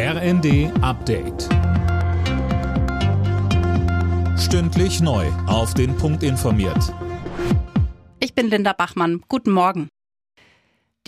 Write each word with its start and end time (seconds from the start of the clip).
RND 0.00 0.70
Update. 0.80 1.48
Stündlich 4.38 5.00
neu. 5.00 5.26
Auf 5.48 5.74
den 5.74 5.96
Punkt 5.96 6.22
informiert. 6.22 6.94
Ich 8.20 8.32
bin 8.32 8.48
Linda 8.48 8.74
Bachmann. 8.74 9.24
Guten 9.26 9.50
Morgen. 9.50 9.88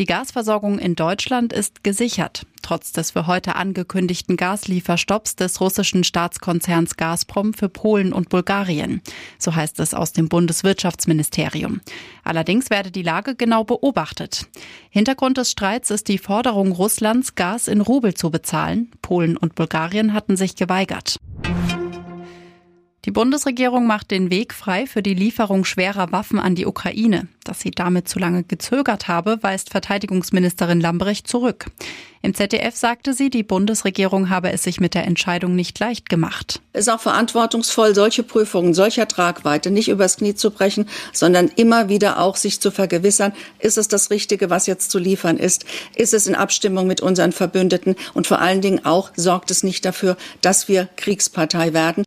Die 0.00 0.06
Gasversorgung 0.06 0.80
in 0.80 0.96
Deutschland 0.96 1.52
ist 1.52 1.84
gesichert, 1.84 2.46
trotz 2.70 2.92
des 2.92 3.10
für 3.10 3.26
heute 3.26 3.56
angekündigten 3.56 4.36
Gaslieferstopps 4.36 5.34
des 5.34 5.60
russischen 5.60 6.04
Staatskonzerns 6.04 6.96
Gazprom 6.96 7.52
für 7.52 7.68
Polen 7.68 8.12
und 8.12 8.28
Bulgarien. 8.28 9.02
So 9.40 9.56
heißt 9.56 9.80
es 9.80 9.92
aus 9.92 10.12
dem 10.12 10.28
Bundeswirtschaftsministerium. 10.28 11.80
Allerdings 12.22 12.70
werde 12.70 12.92
die 12.92 13.02
Lage 13.02 13.34
genau 13.34 13.64
beobachtet. 13.64 14.46
Hintergrund 14.88 15.36
des 15.38 15.50
Streits 15.50 15.90
ist 15.90 16.06
die 16.06 16.18
Forderung 16.18 16.70
Russlands, 16.70 17.34
Gas 17.34 17.66
in 17.66 17.80
Rubel 17.80 18.14
zu 18.14 18.30
bezahlen. 18.30 18.92
Polen 19.02 19.36
und 19.36 19.56
Bulgarien 19.56 20.12
hatten 20.12 20.36
sich 20.36 20.54
geweigert. 20.54 21.16
Die 23.06 23.10
Bundesregierung 23.10 23.86
macht 23.86 24.10
den 24.10 24.30
Weg 24.30 24.52
frei 24.52 24.86
für 24.86 25.02
die 25.02 25.14
Lieferung 25.14 25.64
schwerer 25.64 26.12
Waffen 26.12 26.38
an 26.38 26.54
die 26.54 26.66
Ukraine. 26.66 27.28
Dass 27.44 27.60
sie 27.60 27.70
damit 27.70 28.08
zu 28.08 28.18
lange 28.18 28.42
gezögert 28.42 29.08
habe, 29.08 29.38
weist 29.40 29.70
Verteidigungsministerin 29.70 30.82
Lambrecht 30.82 31.26
zurück. 31.26 31.64
Im 32.20 32.34
ZDF 32.34 32.76
sagte 32.76 33.14
sie, 33.14 33.30
die 33.30 33.42
Bundesregierung 33.42 34.28
habe 34.28 34.52
es 34.52 34.62
sich 34.64 34.80
mit 34.80 34.92
der 34.92 35.06
Entscheidung 35.06 35.56
nicht 35.56 35.78
leicht 35.78 36.10
gemacht. 36.10 36.60
Es 36.74 36.82
ist 36.82 36.88
auch 36.90 37.00
verantwortungsvoll, 37.00 37.94
solche 37.94 38.22
Prüfungen 38.22 38.74
solcher 38.74 39.08
Tragweite 39.08 39.70
nicht 39.70 39.88
übers 39.88 40.18
Knie 40.18 40.34
zu 40.34 40.50
brechen, 40.50 40.86
sondern 41.14 41.48
immer 41.56 41.88
wieder 41.88 42.18
auch 42.18 42.36
sich 42.36 42.60
zu 42.60 42.70
vergewissern, 42.70 43.32
ist 43.60 43.78
es 43.78 43.88
das 43.88 44.10
Richtige, 44.10 44.50
was 44.50 44.66
jetzt 44.66 44.90
zu 44.90 44.98
liefern 44.98 45.38
ist? 45.38 45.64
Ist 45.96 46.12
es 46.12 46.26
in 46.26 46.34
Abstimmung 46.34 46.86
mit 46.86 47.00
unseren 47.00 47.32
Verbündeten? 47.32 47.96
Und 48.12 48.26
vor 48.26 48.40
allen 48.40 48.60
Dingen 48.60 48.84
auch 48.84 49.10
sorgt 49.16 49.50
es 49.50 49.62
nicht 49.62 49.86
dafür, 49.86 50.18
dass 50.42 50.68
wir 50.68 50.90
Kriegspartei 50.96 51.72
werden. 51.72 52.04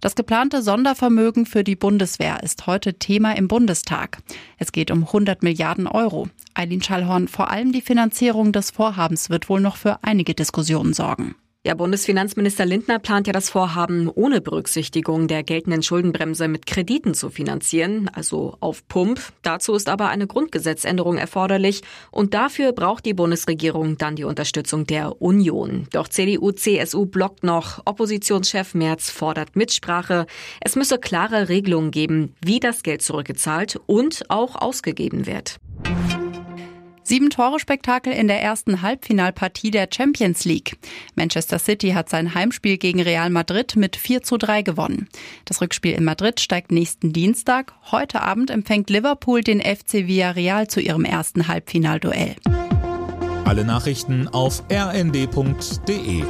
Das 0.00 0.14
geplante 0.14 0.62
Sondervermögen 0.62 1.46
für 1.46 1.64
die 1.64 1.74
Bundeswehr 1.74 2.42
ist 2.42 2.66
heute 2.66 2.94
Thema 2.94 3.34
im 3.34 3.48
Bundestag. 3.48 4.18
Es 4.58 4.70
geht 4.70 4.90
um 4.90 5.04
100 5.04 5.42
Milliarden 5.42 5.86
Euro. 5.86 6.28
Eileen 6.52 6.82
Schallhorn, 6.82 7.28
vor 7.28 7.50
allem 7.50 7.72
die 7.72 7.80
Finanzierung 7.80 8.52
des 8.52 8.70
Vorhabens 8.70 9.30
wird 9.30 9.48
wohl 9.48 9.60
noch 9.60 9.76
für 9.76 10.04
einige 10.04 10.34
Diskussionen 10.34 10.92
sorgen. 10.92 11.34
Ja, 11.66 11.74
Bundesfinanzminister 11.74 12.64
Lindner 12.64 13.00
plant 13.00 13.26
ja 13.26 13.32
das 13.32 13.50
Vorhaben, 13.50 14.08
ohne 14.08 14.40
Berücksichtigung 14.40 15.26
der 15.26 15.42
geltenden 15.42 15.82
Schuldenbremse 15.82 16.46
mit 16.46 16.64
Krediten 16.64 17.12
zu 17.12 17.28
finanzieren, 17.28 18.08
also 18.14 18.56
auf 18.60 18.86
Pump. 18.86 19.20
Dazu 19.42 19.74
ist 19.74 19.88
aber 19.88 20.08
eine 20.08 20.28
Grundgesetzänderung 20.28 21.18
erforderlich 21.18 21.82
und 22.12 22.34
dafür 22.34 22.70
braucht 22.70 23.04
die 23.04 23.14
Bundesregierung 23.14 23.98
dann 23.98 24.14
die 24.14 24.22
Unterstützung 24.22 24.86
der 24.86 25.20
Union. 25.20 25.88
Doch 25.90 26.06
CDU, 26.06 26.52
CSU 26.52 27.04
blockt 27.04 27.42
noch. 27.42 27.80
Oppositionschef 27.84 28.74
Merz 28.74 29.10
fordert 29.10 29.56
Mitsprache. 29.56 30.26
Es 30.60 30.76
müsse 30.76 30.98
klare 30.98 31.48
Regelungen 31.48 31.90
geben, 31.90 32.36
wie 32.44 32.60
das 32.60 32.84
Geld 32.84 33.02
zurückgezahlt 33.02 33.80
und 33.86 34.22
auch 34.28 34.54
ausgegeben 34.54 35.26
wird. 35.26 35.58
Sieben 37.06 37.30
Tore-Spektakel 37.30 38.12
in 38.12 38.26
der 38.26 38.42
ersten 38.42 38.82
Halbfinalpartie 38.82 39.70
der 39.70 39.88
Champions 39.94 40.44
League. 40.44 40.76
Manchester 41.14 41.60
City 41.60 41.90
hat 41.90 42.08
sein 42.08 42.34
Heimspiel 42.34 42.78
gegen 42.78 43.00
Real 43.00 43.30
Madrid 43.30 43.76
mit 43.76 43.94
4 43.94 44.24
zu 44.24 44.38
3 44.38 44.62
gewonnen. 44.62 45.08
Das 45.44 45.60
Rückspiel 45.60 45.92
in 45.92 46.02
Madrid 46.02 46.40
steigt 46.40 46.72
nächsten 46.72 47.12
Dienstag. 47.12 47.74
Heute 47.92 48.22
Abend 48.22 48.50
empfängt 48.50 48.90
Liverpool 48.90 49.42
den 49.42 49.60
FC 49.60 50.08
Villarreal 50.08 50.66
zu 50.66 50.80
ihrem 50.80 51.04
ersten 51.04 51.46
Halbfinalduell. 51.46 52.34
Alle 53.44 53.64
Nachrichten 53.64 54.26
auf 54.26 54.64
rnd.de 54.68 56.24